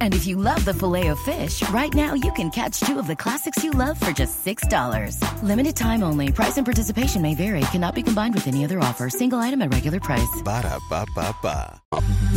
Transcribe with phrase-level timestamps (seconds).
[0.00, 3.62] And if you love the Filet-O-Fish, right now you can catch two of the classics
[3.62, 5.42] you love for just $6.
[5.44, 6.32] Limited time only.
[6.32, 7.60] Price and participation may vary.
[7.70, 9.08] Cannot be combined with any other offer.
[9.08, 10.42] Single item at regular price.
[10.42, 11.80] Ba da ba ba ba.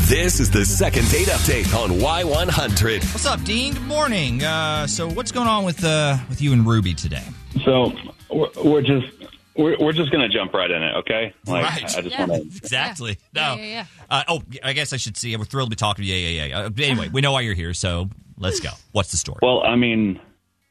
[0.08, 3.02] This is the second date update on Y100.
[3.14, 3.74] What's up, Dean?
[3.74, 4.44] Good morning.
[4.44, 7.24] Uh, so, what's going on with uh, with you and Ruby today?
[7.66, 7.94] So
[8.30, 9.08] we're, we're just
[9.56, 11.34] we're, we're just gonna jump right in it, okay?
[11.46, 11.84] Like, Right.
[11.98, 12.26] I just Yeah.
[12.26, 12.58] want to.
[12.58, 13.18] Exactly.
[13.34, 13.56] Yeah, No.
[13.62, 13.86] yeah, yeah.
[14.10, 15.36] Uh, oh, I guess I should see.
[15.36, 16.16] We're thrilled to be talking to you.
[16.16, 16.60] Yeah, yeah, yeah.
[16.66, 18.70] Uh, anyway, we know why you're here, so let's go.
[18.92, 19.40] What's the story?
[19.42, 20.20] Well, I mean,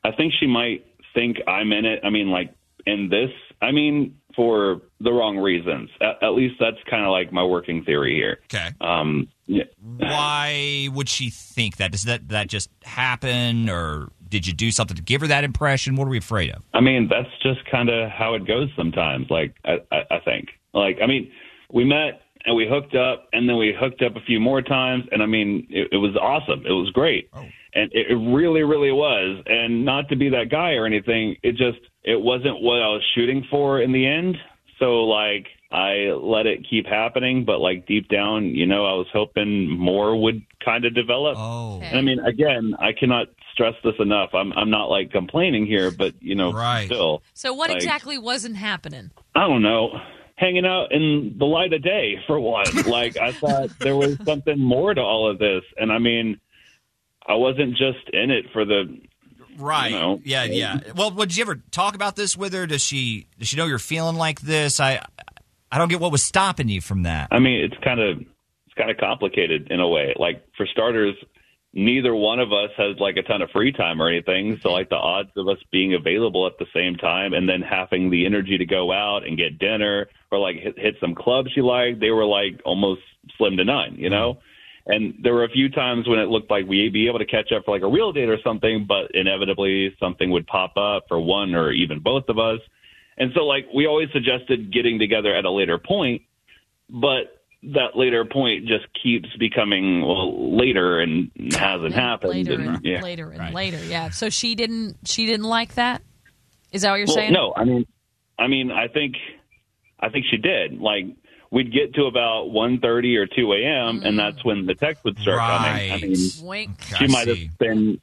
[0.04, 2.00] I think she might think I'm in it.
[2.04, 2.54] I mean, like
[2.86, 3.30] in this.
[3.62, 5.90] I mean, for the wrong reasons.
[6.00, 8.38] At, at least that's kind of like my working theory here.
[8.44, 8.70] okay.
[8.80, 9.64] Um, yeah.
[9.82, 11.92] Why would she think that?
[11.92, 15.96] Does that that just happen, or did you do something to give her that impression?
[15.96, 16.62] What are we afraid of?
[16.72, 19.26] I mean, that's just kind of how it goes sometimes.
[19.28, 20.48] Like, I, I, I think.
[20.72, 21.30] Like, I mean,
[21.72, 25.04] we met and we hooked up, and then we hooked up a few more times,
[25.12, 26.64] and I mean, it, it was awesome.
[26.64, 27.44] It was great, oh.
[27.74, 29.42] and it, it really, really was.
[29.46, 33.02] And not to be that guy or anything, it just it wasn't what I was
[33.14, 34.36] shooting for in the end.
[34.78, 39.06] So, like, I let it keep happening, but like deep down, you know, I was
[39.12, 41.36] hoping more would kind of develop.
[41.38, 44.30] Oh, And I mean, again, I cannot stress this enough.
[44.34, 46.86] I'm I'm not like complaining here, but you know, Right.
[46.86, 49.10] still, So what Like- exactly wasn't happening?
[49.34, 49.98] I don't know,
[50.36, 52.66] hanging out in the light of day for one.
[52.86, 56.40] like I thought there was something more to all of this, and I mean,
[57.26, 58.98] I wasn't just in it for the.
[59.58, 59.90] right.
[59.92, 60.20] You know.
[60.24, 60.78] yeah, yeah.
[60.96, 62.66] Well, would you ever talk about this with her?
[62.66, 64.80] Does she does she know you're feeling like this?
[64.80, 65.04] I
[65.70, 67.28] I don't get what was stopping you from that.
[67.30, 70.14] I mean, it's kind of it's kind of complicated in a way.
[70.16, 71.14] Like for starters.
[71.72, 74.58] Neither one of us has like a ton of free time or anything.
[74.60, 78.10] So like the odds of us being available at the same time and then having
[78.10, 81.64] the energy to go out and get dinner or like hit, hit some clubs you
[81.64, 83.02] like, they were like almost
[83.38, 84.38] slim to none, you know?
[84.86, 87.52] And there were a few times when it looked like we'd be able to catch
[87.52, 91.20] up for like a real date or something, but inevitably something would pop up for
[91.20, 92.58] one or even both of us.
[93.18, 96.22] And so like we always suggested getting together at a later point,
[96.88, 102.32] but that later point just keeps becoming well later and hasn't happened.
[102.32, 103.02] later and, and yeah.
[103.02, 103.54] later and Right.
[103.54, 103.78] later.
[103.84, 104.10] Yeah.
[104.10, 104.96] So she didn't.
[105.04, 106.02] She didn't like that.
[106.72, 107.32] Is that what you're Well, saying?
[107.32, 107.84] no, I mean,
[108.38, 109.16] I mean, I think,
[109.98, 110.78] I think she did.
[110.80, 111.04] Like,
[111.50, 114.16] we'd get to about one thirty or two a.m., and mm.
[114.16, 115.92] that's when the text would start coming.
[115.92, 116.70] I mean, Wink.
[116.96, 117.44] she I might see.
[117.46, 118.00] have been.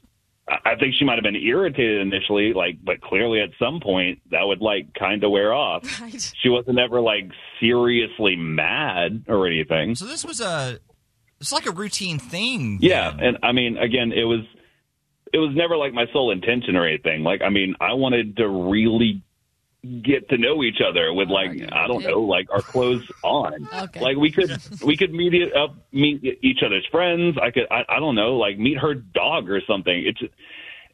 [0.50, 4.44] I think she might have been irritated initially, like, but clearly at some point that
[4.44, 5.84] would like kind of wear off.
[6.02, 6.34] Right.
[6.42, 9.96] She wasn't ever like seriously mad or anything.
[9.96, 10.80] So this was a
[11.42, 12.80] it's like a routine thing.
[12.82, 13.20] Yeah, then.
[13.20, 14.42] and I mean, again, it was
[15.34, 17.24] it was never like my sole intention or anything.
[17.24, 19.24] Like, I mean, I wanted to really
[20.04, 23.68] get to know each other with like I don't know, like our clothes on.
[23.78, 24.00] Okay.
[24.02, 24.52] Like we could
[24.84, 27.38] we could meet it up meet each other's friends.
[27.42, 30.04] I could I, I don't know, like meet her dog or something.
[30.06, 30.22] It's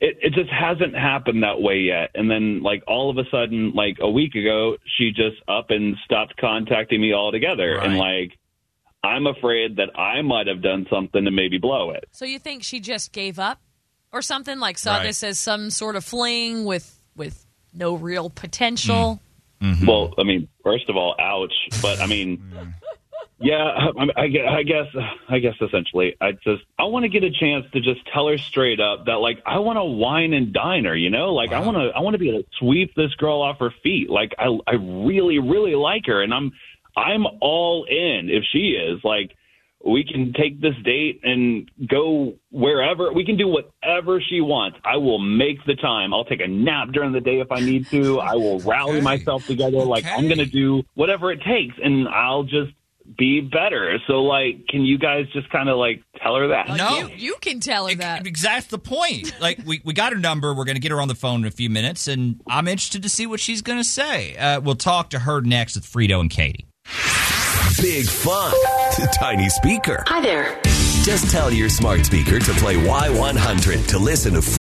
[0.01, 2.11] it it just hasn't happened that way yet.
[2.15, 5.95] And then like all of a sudden, like a week ago, she just up and
[6.03, 7.77] stopped contacting me altogether.
[7.79, 8.37] And like
[9.03, 12.05] I'm afraid that I might have done something to maybe blow it.
[12.11, 13.59] So you think she just gave up,
[14.11, 15.03] or something like saw Right.
[15.07, 19.21] this as some sort of fling with with no real potential?
[19.61, 19.85] Mm-hmm.
[19.85, 21.53] Well, I mean, first of all, ouch.
[21.81, 22.53] But I mean,
[23.39, 24.87] yeah, I, I guess, I guess,
[25.29, 28.37] I guess essentially, I just, I want to get a chance to just tell her
[28.37, 31.59] straight up that, like, I want to wine and dine her, you know, like, I
[31.59, 34.09] want to, I want to be able to sweep this girl off her feet.
[34.09, 36.51] Like, I, I really, really like her, and I'm,
[36.95, 39.35] I'm all in if she is like.
[39.85, 43.11] We can take this date and go wherever.
[43.11, 44.77] We can do whatever she wants.
[44.85, 46.13] I will make the time.
[46.13, 48.19] I'll take a nap during the day if I need to.
[48.31, 49.01] I will rally Okay.
[49.01, 49.79] myself together.
[49.79, 52.71] Like I'm going to do whatever it takes, and I'll just
[53.17, 53.97] be better.
[54.07, 56.69] So, like, can you guys just kind of like tell her that?
[56.77, 56.99] No.
[56.99, 58.25] You, you can tell her It- that.
[58.41, 59.35] That's the point.
[59.41, 60.53] Like we, we got her number.
[60.53, 63.03] We're going to get her on the phone in a few minutes, and I'm interested
[63.03, 64.37] to see what she's going to say.
[64.37, 66.67] Uh, we'll talk to her next with Frito and Katie.
[67.81, 68.53] Big fun.
[69.19, 70.03] Tiny speaker.
[70.07, 70.59] Hi there.
[71.03, 74.57] Just tell your smart speaker to play Y100 to listen to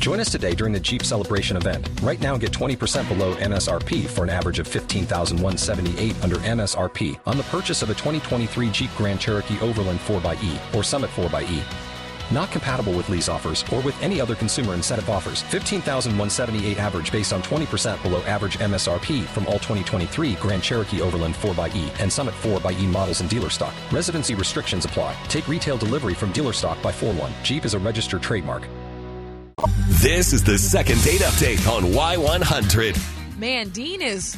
[0.00, 1.86] Join us today during the Jeep Celebration event.
[2.02, 7.42] Right now, get 20% below MSRP for an average of 15178 under MSRP on the
[7.44, 11.89] purchase of a 2023 Jeep Grand Cherokee Overland 4xE or Summit 4xE.
[12.30, 15.42] Not compatible with lease offers or with any other consumer incentive offers.
[15.42, 22.00] 15,178 average based on 20% below average MSRP from all 2023 Grand Cherokee Overland 4xE
[22.00, 23.74] and Summit 4xE models in dealer stock.
[23.92, 25.16] Residency restrictions apply.
[25.28, 27.32] Take retail delivery from dealer stock by 4 1.
[27.42, 28.66] Jeep is a registered trademark.
[30.02, 33.38] This is the second date update on Y100.
[33.38, 34.36] Man, Dean is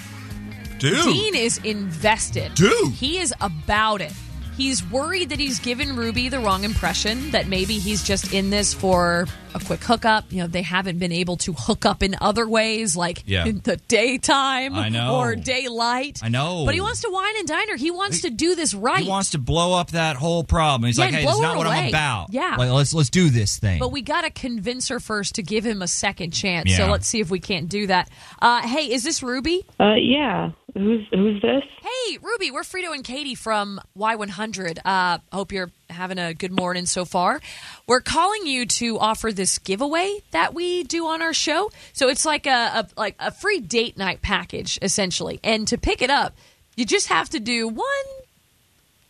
[0.83, 1.05] Dude.
[1.05, 2.55] Dean is invested.
[2.57, 2.93] Dude.
[2.93, 4.13] He is about it.
[4.57, 8.75] He's worried that he's given Ruby the wrong impression, that maybe he's just in this
[8.75, 10.31] for a quick hookup.
[10.31, 13.47] You know, they haven't been able to hook up in other ways, like Yeah.
[13.47, 15.17] in the daytime I know.
[15.17, 16.21] or daylight.
[16.23, 16.65] I know.
[16.67, 17.77] But he wants to wine and dine her.
[17.77, 19.03] He wants to do this right.
[19.03, 20.87] He wants to blow up that whole problem.
[20.87, 22.29] He's Yeah, like, "Hey, that's not her what I'm about.
[22.31, 22.57] Yeah.
[22.59, 25.65] Like, let's let's do this thing." But we got to convince her first to give
[25.65, 26.75] him a second chance.
[26.77, 28.11] So let's see if we can't do that.
[28.41, 29.65] Uh, hey, is this Ruby?
[29.81, 30.51] Uh, yeah.
[30.75, 31.63] Who's who's this?
[31.83, 34.79] Hey, Ruby, we're Frito and Katie from Y100.
[34.85, 37.41] Uh, hope you're having a good morning so far.
[37.87, 41.71] We're calling you to offer this giveaway that we do on our show.
[41.93, 45.41] So it's like a, a like a free date night package essentially.
[45.45, 46.35] And to pick it up,
[46.75, 47.87] you just have to do one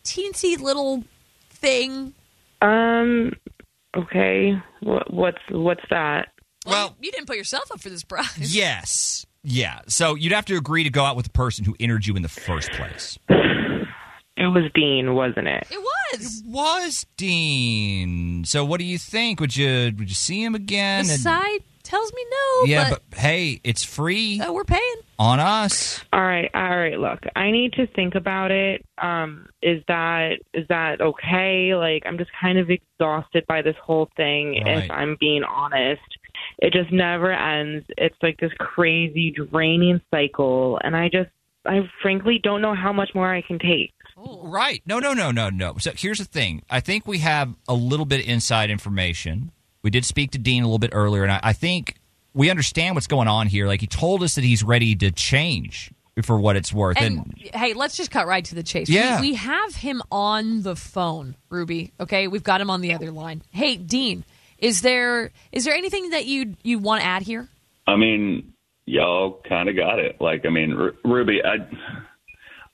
[0.04, 1.04] teensy little
[1.50, 2.12] thing.
[2.60, 3.32] Um.
[3.96, 4.60] Okay.
[4.80, 6.28] What, what's what's that?
[6.66, 8.54] Well- you, you didn't put yourself up for this prize.
[8.54, 9.80] yes, yeah.
[9.88, 12.22] So you'd have to agree to go out with the person who entered you in
[12.22, 13.18] the first place.
[13.28, 15.66] It was Dean, wasn't it?
[15.70, 16.40] It was.
[16.40, 18.44] It was Dean?
[18.44, 19.40] So what do you think?
[19.40, 21.06] Would you would you see him again?
[21.06, 22.64] The And- side tells me no.
[22.66, 24.94] yeah, but, but hey, it's free uh, we're paying.
[25.18, 26.02] on us.
[26.12, 26.50] All right.
[26.54, 26.98] All right.
[26.98, 28.84] Look, I need to think about it.
[29.00, 29.46] Um.
[29.62, 31.74] Is that is that okay?
[31.76, 34.62] Like, I'm just kind of exhausted by this whole thing.
[34.64, 34.84] Right.
[34.84, 36.00] If I'm being honest,
[36.62, 37.84] it just never ends.
[37.98, 41.28] It's like this crazy draining cycle, and I just,
[41.66, 43.92] I frankly don't know how much more I can take.
[44.16, 44.80] Right.
[44.86, 45.74] No, no, no, no, no.
[45.78, 46.62] So here's the thing.
[46.70, 49.50] I think we have a little bit of inside information.
[49.82, 51.96] We did speak to Dean a little bit earlier, and I, I think
[52.32, 53.66] we understand what's going on here.
[53.66, 55.90] Like he told us that he's ready to change
[56.22, 56.96] for what it's worth.
[57.00, 58.88] And hey, let's just cut right to the chase.
[58.88, 59.20] Yeah.
[59.20, 61.92] We, we have him on the phone, Ruby.
[61.98, 63.42] Okay, we've got him on the other line.
[63.50, 64.24] Hey, Dean,
[64.62, 67.48] is there is there anything that you you want to add here?
[67.86, 68.54] I mean,
[68.86, 70.20] y'all kind of got it.
[70.20, 71.56] Like, I mean, Ru- Ruby, I,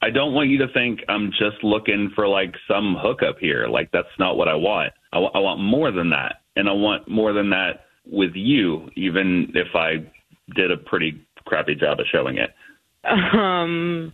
[0.06, 3.67] I don't want you to think I'm just looking for like some hookup here.
[3.67, 4.93] Like, that's not what I want.
[5.12, 9.69] I want more than that, and I want more than that with you, even if
[9.75, 10.06] I
[10.55, 12.50] did a pretty crappy job of showing it.
[13.35, 14.12] Um,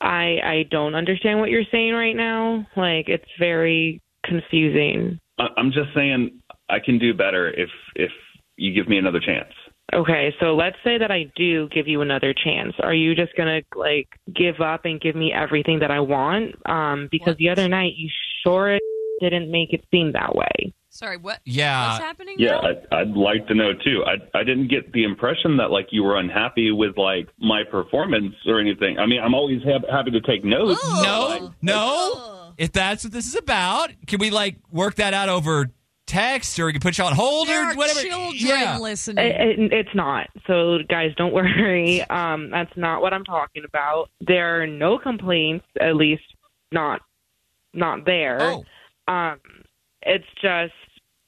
[0.00, 2.66] I I don't understand what you're saying right now.
[2.76, 5.20] Like it's very confusing.
[5.38, 6.40] I- I'm just saying
[6.74, 8.10] I can do better if if
[8.56, 9.52] you give me another chance.
[9.92, 12.72] Okay, so let's say that I do give you another chance.
[12.80, 16.46] Are you just gonna like give up and give me everything that I want?
[16.68, 17.38] Um, because What?
[17.38, 18.08] the other night you
[18.42, 18.78] sure
[19.20, 20.74] didn't make it seem that way.
[20.88, 21.40] Sorry, what?
[21.44, 21.88] Yeah.
[21.92, 22.36] what's happening?
[22.38, 22.70] Yeah, now?
[22.92, 24.04] I, I'd like to know too.
[24.06, 28.34] I I didn't get the impression that like you were unhappy with like my performance
[28.46, 28.98] or anything.
[28.98, 30.80] I mean, I'm always ha- happy to take notes.
[30.84, 32.52] no, no.
[32.56, 35.70] If that's what this is about, can we like work that out over
[36.14, 38.00] text, or we can put you on hold, there or are whatever?
[38.00, 38.78] children yeah.
[38.78, 39.24] listening.
[39.24, 40.28] It, it, it's not.
[40.46, 42.02] So guys, don't worry.
[42.02, 44.10] Um, that's not what I'm talking about.
[44.20, 46.22] There are no complaints, at least
[46.72, 47.00] not
[47.72, 48.38] not there.
[48.40, 48.64] Oh,
[49.12, 49.40] Um,
[50.02, 50.72] it's just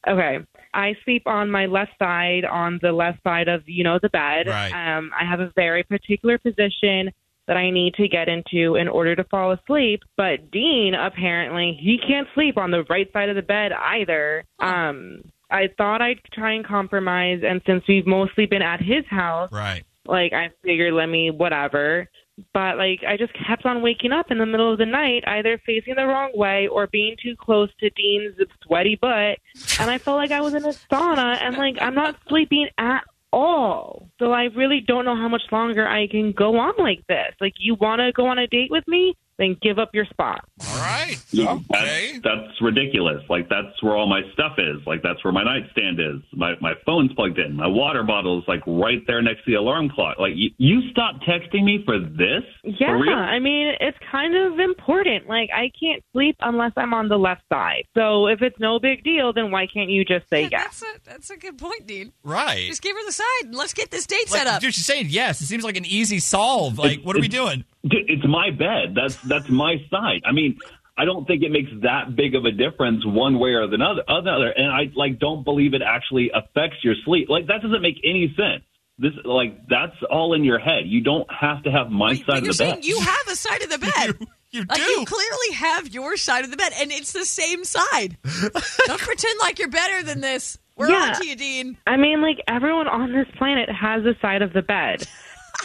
[0.09, 0.38] okay.
[0.73, 4.47] I sleep on my left side, on the left side of you know the bed.
[4.47, 4.73] Right.
[4.73, 7.11] Um, I have a very particular position
[7.46, 10.02] that I need to get into in order to fall asleep.
[10.16, 14.44] But Dean apparently he can't sleep on the right side of the bed either.
[14.59, 19.50] Um, I thought I'd try and compromise, and since we've mostly been at his house,
[19.52, 19.85] right.
[20.06, 22.09] like I figured, let me whatever.
[22.52, 25.59] But like I just kept on waking up in the middle of the night, either
[25.64, 29.38] facing the wrong way or being too close to Dean's sweaty butt,
[29.80, 33.04] and I felt like I was in a sauna, and like I'm not sleeping at
[33.33, 34.09] all.
[34.18, 37.35] So I really don't know how much longer I can go on like this.
[37.40, 39.14] Like you want to go on a date with me?
[39.38, 40.45] Then give up your spot.
[40.66, 41.16] All right.
[41.33, 43.23] That's, that's ridiculous.
[43.28, 44.78] Like that's where all my stuff is.
[44.87, 46.23] Like that's where my nightstand is.
[46.33, 47.55] My my phone's plugged in.
[47.55, 50.19] My water bottle is like right there next to the alarm clock.
[50.19, 52.43] Like you, you stop texting me for this?
[52.64, 53.12] Yeah, For?
[53.12, 55.28] I mean, it's kind of important.
[55.28, 57.85] Like, I can't sleep unless I'm on the left side.
[57.95, 60.81] So if it's no big deal, then why can't you just say yes?
[60.81, 62.12] That's a that's a good point, Dean.
[62.23, 62.64] Right.
[62.66, 64.61] Just give her the side and let's get this date Like, set up.
[64.61, 65.40] Dude, she's saying yes.
[65.40, 66.78] It seems like an easy solve.
[66.78, 67.64] Like, what are we doing?
[67.88, 68.95] Dude, it's my bed.
[68.95, 70.23] That's that's my side.
[70.25, 70.59] I mean,
[70.99, 74.02] I don't think it makes that big of a difference one way or the other.
[74.09, 77.28] Other, and I like don't believe it actually affects your sleep.
[77.28, 78.64] Like that doesn't make any sense.
[78.99, 80.85] This like that's all in your head.
[80.87, 82.85] You don't have to have my Wait, side you're of the bed.
[82.85, 83.78] you have a side of the
[84.19, 84.26] bed.
[84.52, 84.83] You Like do.
[84.85, 88.16] you clearly have your side of the bed, and it's the same side.
[88.87, 90.57] Don't pretend like you're better than this.
[90.76, 91.12] We're Yeah.
[91.14, 91.76] on to you, Dean.
[91.87, 95.07] I mean, like everyone on this planet has a side of the bed.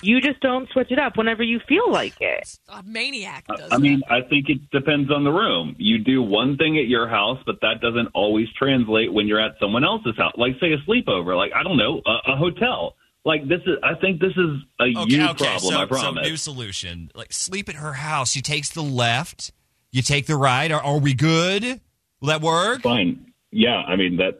[0.01, 2.59] You just don't switch it up whenever you feel like it.
[2.69, 4.01] A maniac does I mean.
[4.09, 5.75] I think it depends on the room.
[5.77, 9.53] You do one thing at your house, but that doesn't always translate when you're at
[9.59, 10.33] someone else's house.
[10.37, 11.35] Like, say, a sleepover.
[11.35, 12.95] Like, I don't know, a, a hotel.
[13.23, 13.77] Like, this is.
[13.83, 15.59] I think this is a you problem.
[15.59, 16.27] so, I so promise.
[16.27, 17.11] new solution.
[17.13, 18.31] Like sleep at her house.
[18.31, 19.51] She takes the left.
[19.91, 20.71] You take the right.
[20.71, 21.81] Are, are we good?
[22.21, 22.81] Will that work?
[22.81, 23.31] fine.
[23.51, 24.39] Yeah, I mean that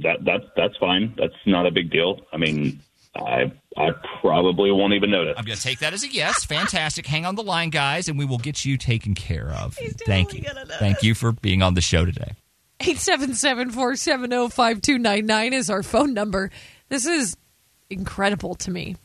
[0.00, 1.14] that that's that's fine.
[1.18, 2.20] That's not a big deal.
[2.32, 2.80] I mean,
[3.16, 5.34] I I probably won't even notice.
[5.38, 6.44] I'm going to take that as a yes.
[6.44, 7.06] Fantastic.
[7.06, 9.76] Hang on the line, guys, and we will get you taken care of.
[10.06, 10.42] Thank you.
[10.42, 12.32] gonna Thank you for being on the show today.
[12.80, 16.50] 877-470-5299 is our phone number.
[16.88, 17.36] This is
[17.90, 18.96] incredible to me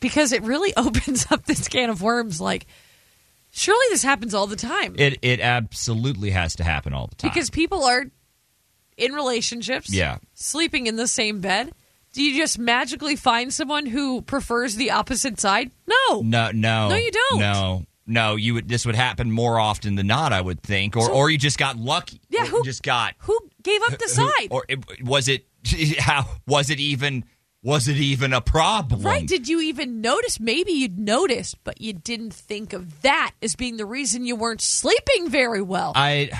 [0.00, 2.40] because it really opens up this can of worms.
[2.40, 2.66] Like,
[3.50, 7.30] surely this happens all the time It it absolutely has to happen all the time.
[7.30, 8.04] because people are
[8.96, 10.18] in relationships, Yeah.
[10.34, 11.72] sleeping in the same bed.
[12.16, 15.70] Do you just magically find someone who prefers the opposite side?
[15.86, 16.22] No.
[16.22, 17.38] no, no, No, you don't.
[17.40, 18.36] No, no.
[18.36, 18.68] You would.
[18.68, 21.58] This would happen more often than not, I would think, or So- or you just
[21.58, 22.20] got lucky.
[22.30, 24.48] Yeah, who you just got Who gave up the who- side?
[24.50, 25.46] or it, was it?
[25.98, 27.24] How was it even?
[27.62, 29.02] Was it even a problem?
[29.02, 29.26] Right.
[29.26, 30.38] Did you even notice?
[30.38, 34.60] Maybe you'd noticed, but you didn't think of that as being the reason you weren't
[34.62, 35.92] sleeping very well.
[35.96, 36.30] I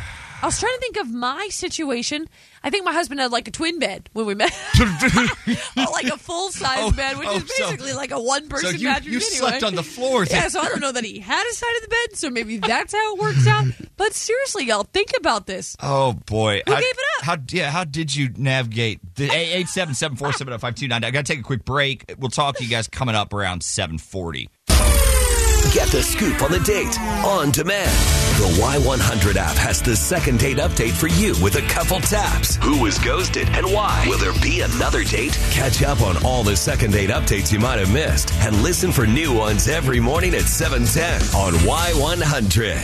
[0.43, 2.29] I was trying to think of my situation.
[2.63, 6.19] I think my husband had like a twin bed when we met, Oh, like a
[6.19, 8.89] full size Oh, bed, which oh, is so- basically like a one person so you,
[8.89, 9.07] mattress.
[9.07, 9.51] you anyway.
[9.51, 10.25] slept on the floor.
[10.25, 12.59] Yeah, so I don't know that he had a side of the bed, so maybe
[12.59, 13.67] that's how it works out.
[13.99, 15.75] But seriously, y'all, think about this.
[15.81, 16.61] Oh boy!
[16.67, 17.25] Who how, gave it up?
[17.25, 17.71] How yeah?
[17.71, 21.03] How did you navigate the eight seven seven four seven zero five two nine?
[21.03, 22.15] I got to take a quick break.
[22.19, 24.51] We'll talk to you guys coming up around seven forty.
[24.69, 27.91] Get the scoop on the date on demand.
[28.37, 32.57] The Y100 app has the second date update for you with a couple taps.
[32.57, 34.05] Who was ghosted and why?
[34.07, 35.33] Will there be another date?
[35.51, 39.07] Catch up on all the second date updates you might have missed and listen for
[39.07, 42.77] new ones every morning at 710 on Y100.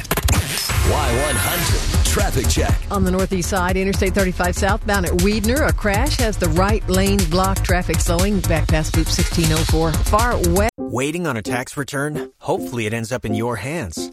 [0.89, 2.75] Y100 Traffic Check.
[2.91, 7.21] On the northeast side, Interstate 35 southbound at Weidner, a crash has the right lane
[7.29, 7.63] blocked.
[7.63, 9.93] Traffic slowing back past Loop 1604.
[10.05, 10.73] Far west.
[10.79, 12.33] Waiting on a tax return?
[12.39, 14.13] Hopefully, it ends up in your hands.